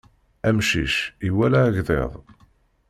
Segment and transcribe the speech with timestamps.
[0.47, 0.95] Amcic
[1.27, 2.11] iwala agḍiḍ.